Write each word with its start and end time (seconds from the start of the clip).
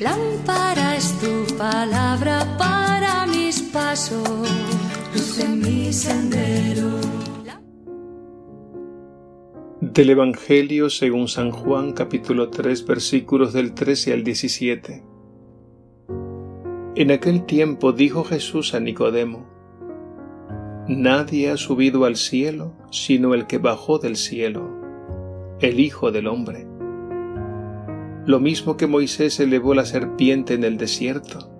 Lámpara 0.00 0.96
es 0.96 1.18
tu 1.20 1.56
palabra 1.56 2.56
para 2.58 3.26
mis 3.26 3.62
pasos, 3.62 4.48
luz 5.14 5.38
en 5.38 5.60
mi 5.60 5.92
sendero. 5.92 7.00
Del 9.80 10.10
Evangelio 10.10 10.90
según 10.90 11.28
San 11.28 11.50
Juan 11.50 11.92
capítulo 11.92 12.50
3 12.50 12.86
versículos 12.86 13.52
del 13.52 13.72
13 13.72 14.12
al 14.12 14.24
17. 14.24 15.02
En 16.96 17.10
aquel 17.10 17.46
tiempo 17.46 17.92
dijo 17.92 18.24
Jesús 18.24 18.74
a 18.74 18.80
Nicodemo, 18.80 19.46
Nadie 20.88 21.50
ha 21.50 21.56
subido 21.56 22.04
al 22.04 22.16
cielo 22.16 22.74
sino 22.90 23.34
el 23.34 23.46
que 23.46 23.58
bajó 23.58 23.98
del 23.98 24.16
cielo, 24.16 24.68
el 25.60 25.80
Hijo 25.80 26.10
del 26.10 26.26
Hombre 26.26 26.69
lo 28.26 28.38
mismo 28.38 28.76
que 28.76 28.86
Moisés 28.86 29.40
elevó 29.40 29.74
la 29.74 29.84
serpiente 29.84 30.54
en 30.54 30.64
el 30.64 30.76
desierto. 30.76 31.50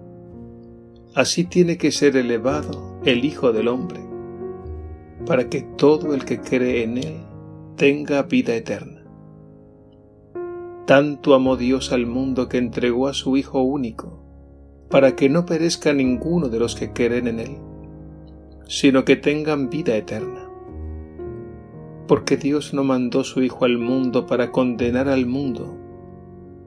Así 1.15 1.45
tiene 1.45 1.79
que 1.79 1.91
ser 1.91 2.17
elevado 2.17 3.01
el 3.05 3.25
Hijo 3.25 3.53
del 3.53 3.69
Hombre, 3.69 4.01
para 5.27 5.49
que 5.49 5.63
todo 5.63 6.15
el 6.15 6.25
que 6.25 6.41
cree 6.41 6.85
en 6.85 6.99
Él 6.99 7.17
tenga 7.77 8.23
vida 8.23 8.55
eterna. 8.55 9.05
Tanto 10.87 11.35
amó 11.35 11.57
Dios 11.57 11.93
al 11.93 12.07
mundo 12.07 12.49
que 12.49 12.59
entregó 12.59 13.09
a 13.09 13.15
su 13.15 13.37
Hijo 13.37 13.63
único, 13.63 14.23
para 14.91 15.17
que 15.17 15.29
no 15.29 15.47
perezca 15.47 15.93
ninguno 15.93 16.49
de 16.49 16.59
los 16.59 16.75
que 16.75 16.93
creen 16.93 17.27
en 17.27 17.41
Él, 17.41 17.57
sino 18.67 19.05
que 19.05 19.17
tengan 19.17 19.71
vida 19.71 19.97
eterna. 19.97 20.49
Porque 22.07 22.37
Dios 22.37 22.75
no 22.75 22.85
mandó 22.85 23.25
su 23.25 23.43
Hijo 23.43 23.65
al 23.65 23.79
mundo 23.79 24.27
para 24.27 24.53
condenar 24.53 25.09
al 25.09 25.27
mundo, 25.27 25.80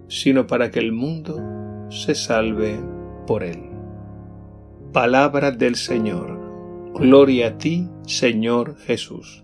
sino 0.08 0.48
para 0.48 0.72
que 0.72 0.80
el 0.80 0.92
mundo 0.92 1.40
se 1.90 2.16
salve 2.16 2.80
por 3.28 3.44
él. 3.44 3.70
Palabra 4.92 5.52
del 5.52 5.76
Señor. 5.76 6.40
Gloria 6.94 7.48
a 7.48 7.58
ti, 7.58 7.88
Señor 8.06 8.78
Jesús. 8.78 9.44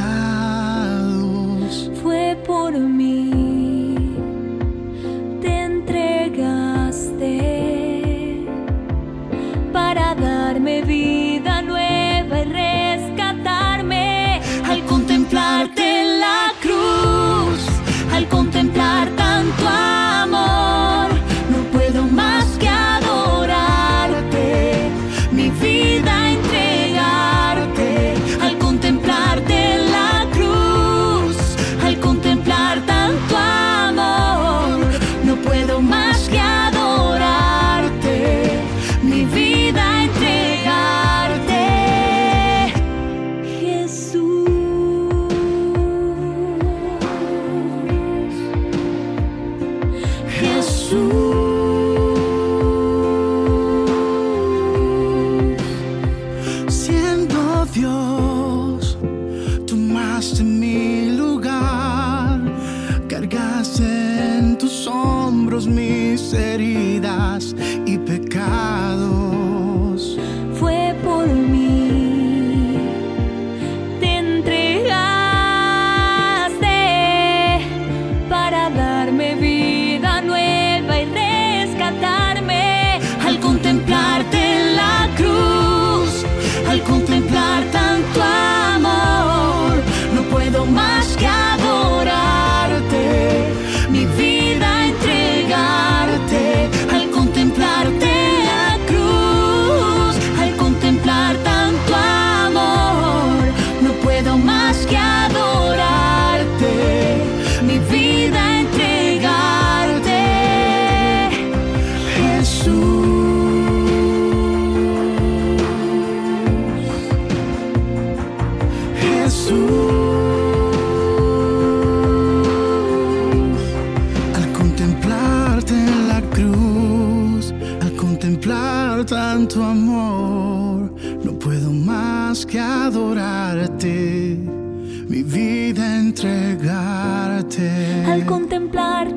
Al 138.05 138.25
contemplarte 138.25 139.10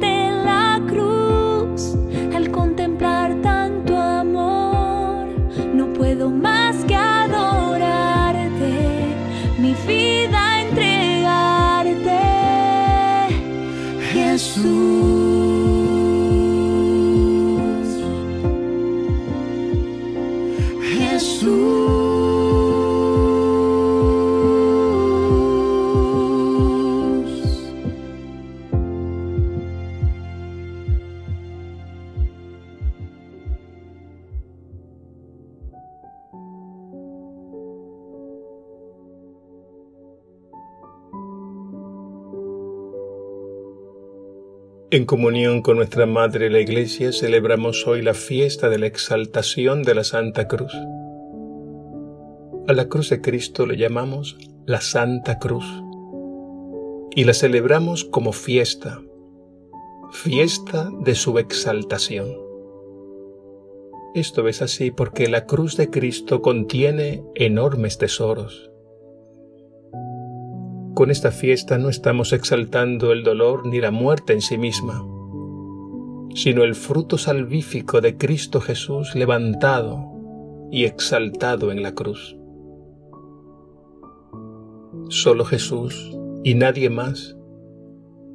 En 44.94 45.06
comunión 45.06 45.60
con 45.60 45.78
nuestra 45.78 46.06
Madre 46.06 46.50
la 46.50 46.60
Iglesia 46.60 47.10
celebramos 47.10 47.84
hoy 47.88 48.00
la 48.00 48.14
fiesta 48.14 48.68
de 48.68 48.78
la 48.78 48.86
exaltación 48.86 49.82
de 49.82 49.92
la 49.92 50.04
Santa 50.04 50.46
Cruz. 50.46 50.72
A 52.68 52.72
la 52.72 52.88
cruz 52.88 53.10
de 53.10 53.20
Cristo 53.20 53.66
le 53.66 53.76
llamamos 53.76 54.36
la 54.66 54.80
Santa 54.80 55.40
Cruz 55.40 55.64
y 57.10 57.24
la 57.24 57.34
celebramos 57.34 58.04
como 58.04 58.30
fiesta, 58.30 59.02
fiesta 60.12 60.92
de 61.00 61.16
su 61.16 61.40
exaltación. 61.40 62.28
Esto 64.14 64.46
es 64.46 64.62
así 64.62 64.92
porque 64.92 65.26
la 65.26 65.44
cruz 65.44 65.76
de 65.76 65.90
Cristo 65.90 66.40
contiene 66.40 67.24
enormes 67.34 67.98
tesoros. 67.98 68.70
Con 70.94 71.10
esta 71.10 71.32
fiesta 71.32 71.76
no 71.76 71.88
estamos 71.88 72.32
exaltando 72.32 73.10
el 73.10 73.24
dolor 73.24 73.66
ni 73.66 73.80
la 73.80 73.90
muerte 73.90 74.32
en 74.32 74.40
sí 74.40 74.58
misma, 74.58 75.04
sino 76.36 76.62
el 76.62 76.76
fruto 76.76 77.18
salvífico 77.18 78.00
de 78.00 78.16
Cristo 78.16 78.60
Jesús 78.60 79.16
levantado 79.16 80.12
y 80.70 80.84
exaltado 80.84 81.72
en 81.72 81.82
la 81.82 81.96
cruz. 81.96 82.36
Solo 85.08 85.44
Jesús 85.44 86.16
y 86.44 86.54
nadie 86.54 86.90
más 86.90 87.36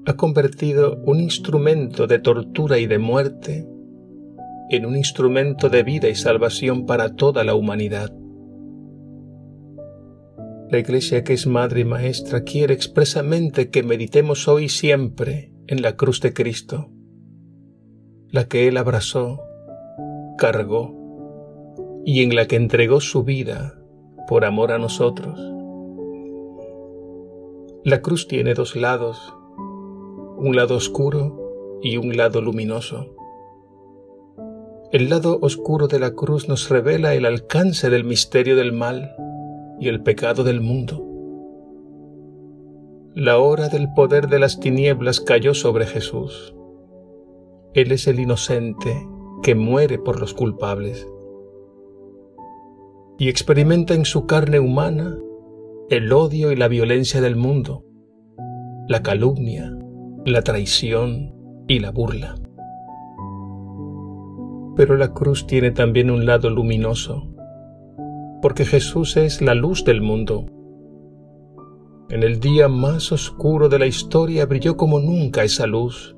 ha 0.05 0.17
convertido 0.17 0.97
un 1.05 1.21
instrumento 1.21 2.07
de 2.07 2.19
tortura 2.19 2.77
y 2.77 2.87
de 2.87 2.99
muerte 2.99 3.69
en 4.69 4.85
un 4.85 4.97
instrumento 4.97 5.69
de 5.69 5.83
vida 5.83 6.09
y 6.09 6.15
salvación 6.15 6.85
para 6.85 7.15
toda 7.15 7.45
la 7.45 7.55
humanidad. 7.55 8.18
La 10.69 10.77
Iglesia 10.77 11.23
que 11.23 11.33
es 11.33 11.47
Madre 11.47 11.79
y 11.79 11.83
Maestra 11.83 12.43
quiere 12.43 12.75
expresamente 12.75 13.71
que 13.71 13.81
meditemos 13.81 14.47
hoy 14.47 14.65
y 14.65 14.69
siempre 14.69 15.51
en 15.65 15.81
la 15.81 15.95
cruz 15.95 16.21
de 16.21 16.31
Cristo, 16.31 16.91
la 18.29 18.47
que 18.47 18.67
Él 18.67 18.77
abrazó, 18.77 19.41
cargó 20.37 20.95
y 22.05 22.21
en 22.21 22.35
la 22.35 22.45
que 22.45 22.55
entregó 22.55 23.01
su 23.01 23.23
vida 23.23 23.81
por 24.27 24.45
amor 24.45 24.71
a 24.71 24.77
nosotros. 24.77 25.39
La 27.83 28.03
cruz 28.03 28.27
tiene 28.27 28.53
dos 28.53 28.75
lados, 28.75 29.33
un 30.37 30.55
lado 30.55 30.75
oscuro 30.75 31.79
y 31.81 31.97
un 31.97 32.15
lado 32.15 32.41
luminoso. 32.41 33.15
El 34.91 35.09
lado 35.09 35.39
oscuro 35.41 35.87
de 35.87 35.99
la 35.99 36.11
cruz 36.11 36.47
nos 36.47 36.69
revela 36.69 37.15
el 37.15 37.25
alcance 37.25 37.89
del 37.89 38.03
misterio 38.03 38.55
del 38.55 38.71
mal 38.71 39.15
y 39.79 39.87
el 39.87 40.01
pecado 40.03 40.43
del 40.43 40.61
mundo. 40.61 41.05
La 43.15 43.39
hora 43.39 43.69
del 43.69 43.91
poder 43.93 44.27
de 44.27 44.39
las 44.39 44.59
tinieblas 44.59 45.19
cayó 45.19 45.53
sobre 45.53 45.85
Jesús. 45.85 46.55
Él 47.73 47.91
es 47.91 48.07
el 48.07 48.19
inocente 48.19 49.07
que 49.41 49.55
muere 49.55 49.97
por 49.97 50.19
los 50.19 50.33
culpables 50.33 51.07
y 53.17 53.27
experimenta 53.27 53.93
en 53.93 54.05
su 54.05 54.25
carne 54.25 54.59
humana 54.59 55.17
el 55.89 56.11
odio 56.13 56.51
y 56.51 56.55
la 56.55 56.67
violencia 56.67 57.19
del 57.19 57.35
mundo, 57.35 57.83
la 58.87 59.03
calumnia, 59.03 59.75
la 60.25 60.41
traición 60.41 61.33
y 61.67 61.79
la 61.79 61.91
burla. 61.91 62.35
Pero 64.75 64.95
la 64.95 65.13
cruz 65.13 65.47
tiene 65.47 65.71
también 65.71 66.09
un 66.09 66.25
lado 66.25 66.49
luminoso, 66.49 67.28
porque 68.41 68.65
Jesús 68.65 69.17
es 69.17 69.41
la 69.41 69.55
luz 69.55 69.83
del 69.83 70.01
mundo. 70.01 70.45
En 72.09 72.23
el 72.23 72.39
día 72.39 72.67
más 72.67 73.11
oscuro 73.11 73.69
de 73.69 73.79
la 73.79 73.85
historia 73.85 74.45
brilló 74.45 74.77
como 74.77 74.99
nunca 74.99 75.43
esa 75.43 75.67
luz, 75.67 76.15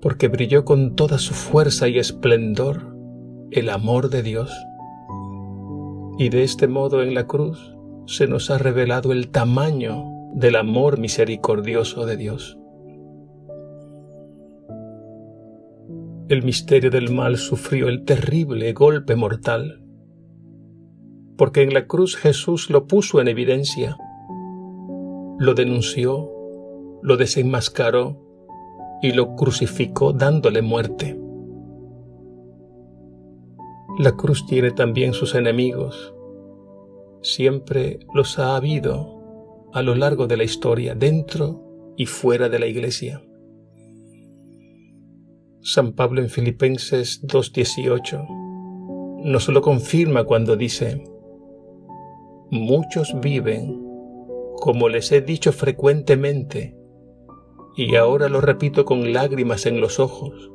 porque 0.00 0.28
brilló 0.28 0.64
con 0.64 0.96
toda 0.96 1.18
su 1.18 1.34
fuerza 1.34 1.88
y 1.88 1.98
esplendor 1.98 2.96
el 3.50 3.68
amor 3.68 4.08
de 4.08 4.22
Dios. 4.22 4.52
Y 6.18 6.28
de 6.28 6.44
este 6.44 6.68
modo 6.68 7.02
en 7.02 7.14
la 7.14 7.26
cruz 7.26 7.76
se 8.06 8.26
nos 8.26 8.50
ha 8.50 8.58
revelado 8.58 9.12
el 9.12 9.30
tamaño 9.30 10.04
del 10.34 10.56
amor 10.56 10.98
misericordioso 10.98 12.06
de 12.06 12.16
Dios. 12.16 12.56
El 16.28 16.44
misterio 16.44 16.90
del 16.90 17.10
mal 17.10 17.38
sufrió 17.38 17.88
el 17.88 18.04
terrible 18.04 18.72
golpe 18.72 19.16
mortal 19.16 19.79
porque 21.40 21.62
en 21.62 21.72
la 21.72 21.86
cruz 21.86 22.16
Jesús 22.16 22.68
lo 22.68 22.86
puso 22.86 23.18
en 23.18 23.26
evidencia, 23.26 23.96
lo 25.38 25.54
denunció, 25.54 26.30
lo 27.00 27.16
desenmascaró 27.16 28.20
y 29.00 29.12
lo 29.12 29.36
crucificó 29.36 30.12
dándole 30.12 30.60
muerte. 30.60 31.18
La 33.98 34.18
cruz 34.18 34.44
tiene 34.44 34.72
también 34.72 35.14
sus 35.14 35.34
enemigos. 35.34 36.14
Siempre 37.22 38.00
los 38.12 38.38
ha 38.38 38.54
habido 38.54 39.70
a 39.72 39.80
lo 39.80 39.94
largo 39.94 40.26
de 40.26 40.36
la 40.36 40.44
historia, 40.44 40.94
dentro 40.94 41.94
y 41.96 42.04
fuera 42.04 42.50
de 42.50 42.58
la 42.58 42.66
iglesia. 42.66 43.24
San 45.62 45.94
Pablo 45.94 46.20
en 46.20 46.28
Filipenses 46.28 47.22
2.18 47.22 49.22
nos 49.24 49.48
lo 49.48 49.62
confirma 49.62 50.24
cuando 50.24 50.56
dice, 50.56 51.02
muchos 52.50 53.18
viven, 53.20 53.80
como 54.56 54.88
les 54.88 55.12
he 55.12 55.20
dicho 55.20 55.52
frecuentemente, 55.52 56.76
y 57.76 57.94
ahora 57.94 58.28
lo 58.28 58.40
repito 58.40 58.84
con 58.84 59.12
lágrimas 59.12 59.66
en 59.66 59.80
los 59.80 60.00
ojos, 60.00 60.50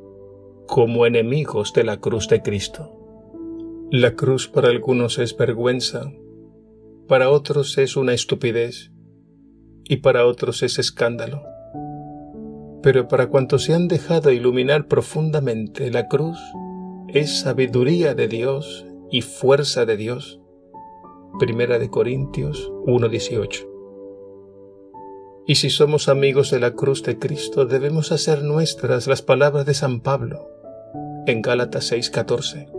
como 0.67 1.05
enemigos 1.05 1.73
de 1.73 1.83
la 1.85 1.97
cruz 2.01 2.27
de 2.27 2.41
Cristo. 2.41 2.91
La 3.91 4.15
cruz 4.15 4.47
para 4.47 4.69
algunos 4.69 5.19
es 5.19 5.37
vergüenza, 5.37 6.11
para 7.07 7.29
otros 7.29 7.77
es 7.77 7.95
una 7.95 8.13
estupidez 8.13 8.91
y 9.85 9.97
para 9.97 10.25
otros 10.25 10.63
es 10.63 10.79
escándalo. 10.79 11.43
Pero 12.83 13.07
para 13.07 13.27
cuantos 13.27 13.63
se 13.63 13.73
han 13.73 13.87
dejado 13.87 14.31
iluminar 14.31 14.87
profundamente, 14.87 15.91
la 15.91 16.07
cruz 16.07 16.39
es 17.07 17.39
sabiduría 17.39 18.15
de 18.15 18.27
Dios 18.27 18.85
y 19.11 19.21
fuerza 19.21 19.85
de 19.85 19.97
Dios 19.97 20.41
Primera 21.37 21.79
de 21.79 21.89
Corintios 21.89 22.71
1:18. 22.85 23.67
Y 25.45 25.55
si 25.55 25.69
somos 25.69 26.07
amigos 26.07 26.49
de 26.49 26.61
la 26.61 26.71
cruz 26.71 27.03
de 27.03 27.19
Cristo, 27.19 27.65
debemos 27.65 28.13
hacer 28.13 28.41
nuestras 28.41 29.05
las 29.07 29.21
palabras 29.21 29.65
de 29.65 29.73
San 29.73 29.99
Pablo 29.99 30.47
en 31.27 31.41
Gálatas 31.41 31.91
6:14. 31.91 32.69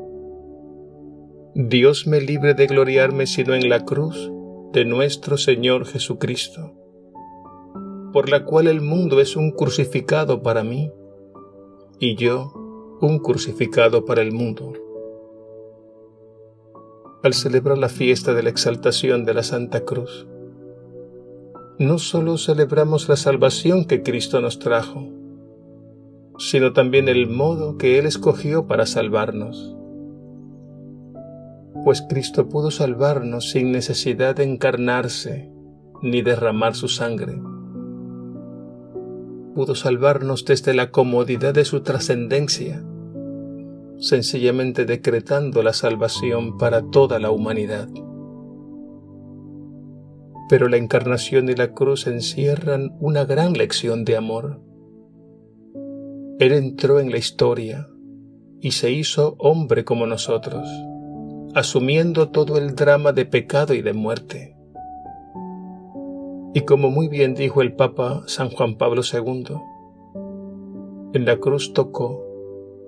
Dios 1.55 2.07
me 2.07 2.23
libre 2.23 2.55
de 2.55 2.67
gloriarme 2.67 3.27
sino 3.27 3.55
en 3.55 3.69
la 3.69 3.85
cruz 3.85 4.33
de 4.73 4.87
nuestro 4.87 5.37
Señor 5.37 5.85
Jesucristo, 5.85 6.73
por 8.15 8.31
la 8.31 8.47
cual 8.47 8.69
el 8.69 8.81
mundo 8.81 9.21
es 9.21 9.37
un 9.37 9.51
crucificado 9.51 10.43
para 10.43 10.65
mí 10.65 10.91
y 11.99 12.17
yo 12.17 12.55
un 13.03 13.19
crucificado 13.19 14.07
para 14.07 14.23
el 14.23 14.33
mundo 14.33 14.86
al 17.27 17.35
celebrar 17.35 17.77
la 17.77 17.89
fiesta 17.89 18.33
de 18.35 18.43
la 18.43 18.51
exaltación 18.51 19.25
de 19.25 19.35
la 19.35 19.43
Santa 19.43 19.81
Cruz. 19.85 20.27
No 21.79 21.99
solo 21.99 22.39
celebramos 22.39 23.09
la 23.09 23.17
salvación 23.17 23.85
que 23.85 24.03
Cristo 24.03 24.41
nos 24.41 24.59
trajo, 24.59 25.09
sino 26.39 26.73
también 26.73 27.09
el 27.09 27.29
modo 27.29 27.77
que 27.77 27.99
Él 27.99 28.07
escogió 28.07 28.67
para 28.67 28.87
salvarnos. 28.87 29.77
Pues 31.85 32.03
Cristo 32.09 32.49
pudo 32.49 32.71
salvarnos 32.71 33.51
sin 33.51 33.73
necesidad 33.73 34.37
de 34.37 34.45
encarnarse 34.45 35.51
ni 36.03 36.23
derramar 36.23 36.75
su 36.75 36.89
sangre. 36.89 37.39
Pudo 39.55 39.75
salvarnos 39.75 40.45
desde 40.45 40.75
la 40.75 40.91
comodidad 40.91 41.55
de 41.55 41.65
su 41.65 41.81
trascendencia 41.81 42.83
sencillamente 43.99 44.85
decretando 44.85 45.63
la 45.63 45.73
salvación 45.73 46.59
para 46.59 46.83
toda 46.91 47.19
la 47.19 47.31
humanidad. 47.31 47.89
Pero 50.49 50.69
la 50.69 50.77
encarnación 50.77 51.49
y 51.49 51.55
la 51.55 51.73
cruz 51.73 52.07
encierran 52.07 52.97
una 53.01 53.25
gran 53.25 53.55
lección 53.55 54.05
de 54.05 54.17
amor. 54.17 54.61
Él 56.39 56.53
entró 56.53 57.01
en 57.01 57.11
la 57.11 57.19
historia 57.19 57.89
y 58.61 58.73
se 58.73 58.91
hizo 58.91 59.37
hombre 59.39 59.85
como 59.85 60.07
nosotros, 60.07 60.69
asumiendo 61.55 62.29
todo 62.29 62.59
el 62.59 62.75
drama 62.75 63.13
de 63.13 63.25
pecado 63.25 63.75
y 63.75 63.83
de 63.83 63.93
muerte. 63.93 64.57
Y 66.55 66.63
como 66.63 66.91
muy 66.91 67.09
bien 67.09 67.35
dijo 67.35 67.61
el 67.61 67.75
Papa 67.75 68.23
San 68.27 68.51
Juan 68.51 68.77
Pablo 68.77 69.03
II, 69.03 69.57
en 71.13 71.25
la 71.25 71.39
cruz 71.39 71.73
tocó 71.73 72.26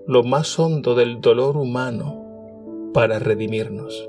lo 0.09 0.23
más 0.23 0.59
hondo 0.59 0.95
del 0.95 1.21
dolor 1.21 1.59
humano 1.59 2.91
para 2.95 3.19
redimirnos. 3.19 4.09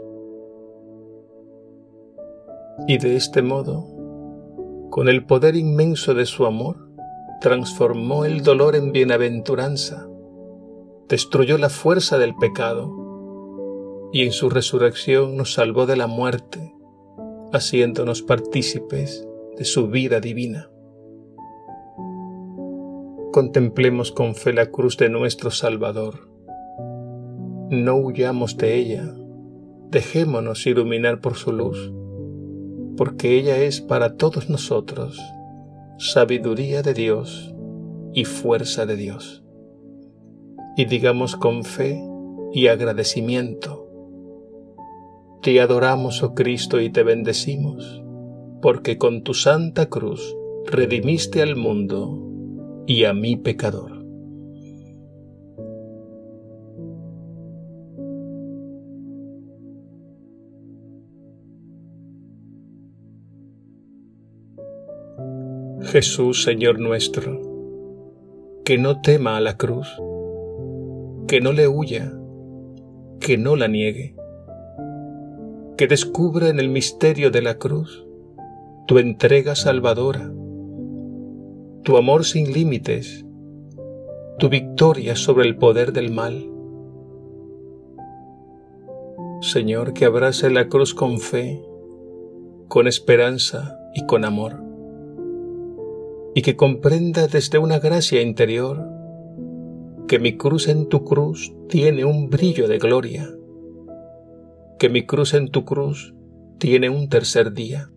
Y 2.88 2.98
de 3.00 3.18
este 3.18 3.42
modo, 3.42 3.86
con 4.90 5.10
el 5.10 5.26
poder 5.26 5.58
inmenso 5.58 6.14
de 6.14 6.26
su 6.26 6.46
amor, 6.46 6.78
transformó 7.42 8.24
el 8.24 8.44
dolor 8.44 8.78
en 8.78 8.94
bienaventuranza, 8.94 10.08
destruyó 11.10 11.58
la 11.58 11.70
fuerza 11.70 12.18
del 12.18 12.34
pecado 12.34 14.10
y 14.14 14.24
en 14.24 14.32
su 14.32 14.50
resurrección 14.50 15.36
nos 15.36 15.52
salvó 15.52 15.86
de 15.86 15.98
la 15.98 16.08
muerte, 16.08 16.74
haciéndonos 17.52 18.22
partícipes 18.22 19.28
de 19.58 19.66
su 19.66 19.90
vida 19.90 20.22
divina. 20.22 20.72
Contemplemos 23.32 24.12
con 24.12 24.34
fe 24.34 24.54
la 24.54 24.72
cruz 24.72 24.98
de 24.98 25.08
nuestro 25.08 25.52
Salvador. 25.52 26.28
No 27.70 27.96
huyamos 27.98 28.58
de 28.58 28.76
ella, 28.76 29.14
dejémonos 29.92 30.66
iluminar 30.66 31.22
por 31.22 31.36
su 31.36 31.52
luz, 31.52 31.94
porque 32.98 33.38
ella 33.38 33.58
es 33.60 33.82
para 33.82 34.16
todos 34.18 34.50
nosotros 34.50 35.22
sabiduría 36.00 36.82
de 36.82 36.96
Dios 36.96 37.54
y 38.14 38.26
fuerza 38.26 38.88
de 38.88 38.96
Dios. 38.96 39.44
Y 40.76 40.86
digamos 40.86 41.36
con 41.36 41.64
fe 41.64 42.02
y 42.52 42.66
agradecimiento, 42.66 43.88
te 45.44 45.62
adoramos, 45.62 46.24
oh 46.24 46.34
Cristo, 46.34 46.82
y 46.82 46.90
te 46.90 47.04
bendecimos, 47.04 48.02
porque 48.60 48.98
con 48.98 49.22
tu 49.22 49.36
santa 49.36 49.86
cruz 49.86 50.36
redimiste 50.66 51.44
al 51.44 51.56
mundo 51.56 52.26
y 52.90 53.06
a 53.06 53.14
mi 53.14 53.36
pecador. 53.36 54.04
Jesús, 65.84 66.42
Señor 66.42 66.80
nuestro, 66.80 67.40
que 68.66 68.80
no 68.80 69.02
tema 69.02 69.38
a 69.38 69.40
la 69.40 69.56
cruz, 69.56 69.88
que 71.28 71.42
no 71.42 71.52
le 71.52 71.68
huya, 71.68 72.12
que 73.20 73.38
no 73.38 73.56
la 73.56 73.68
niegue, 73.68 74.16
que 75.78 75.86
descubra 75.86 76.50
en 76.50 76.60
el 76.60 76.70
misterio 76.70 77.30
de 77.30 77.44
la 77.44 77.60
cruz 77.60 78.04
tu 78.88 78.98
entrega 78.98 79.54
salvadora, 79.54 80.32
tu 81.84 81.96
amor 81.96 82.26
sin 82.26 82.52
límites, 82.52 83.26
tu 84.38 84.50
victoria 84.50 85.16
sobre 85.16 85.48
el 85.48 85.56
poder 85.56 85.94
del 85.94 86.12
mal. 86.12 86.50
Señor, 89.42 89.94
que 89.94 90.06
abrace 90.06 90.50
la 90.50 90.68
cruz 90.68 90.94
con 90.94 91.20
fe, 91.20 91.64
con 92.68 92.88
esperanza 92.88 93.80
y 93.96 94.06
con 94.06 94.26
amor. 94.26 94.62
Y 96.36 96.42
que 96.42 96.58
comprenda 96.58 97.28
desde 97.28 97.58
una 97.58 97.80
gracia 97.80 98.22
interior 98.22 98.86
que 100.08 100.20
mi 100.20 100.36
cruz 100.38 100.68
en 100.68 100.88
tu 100.88 101.06
cruz 101.06 101.54
tiene 101.70 102.04
un 102.04 102.30
brillo 102.30 102.68
de 102.68 102.78
gloria, 102.78 103.30
que 104.78 104.90
mi 104.90 105.06
cruz 105.06 105.34
en 105.34 105.50
tu 105.50 105.64
cruz 105.66 106.14
tiene 106.58 106.90
un 106.90 107.08
tercer 107.08 107.54
día, 107.54 107.90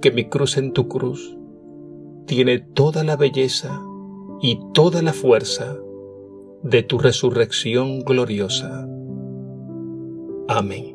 que 0.00 0.12
mi 0.12 0.26
cruz 0.26 0.56
en 0.56 0.72
tu 0.72 0.86
cruz 0.86 1.36
tiene 2.30 2.60
toda 2.60 3.02
la 3.02 3.16
belleza 3.16 3.82
y 4.40 4.60
toda 4.72 5.02
la 5.02 5.12
fuerza 5.12 5.76
de 6.62 6.84
tu 6.84 7.00
resurrección 7.00 8.04
gloriosa. 8.04 8.86
Amén. 10.46 10.89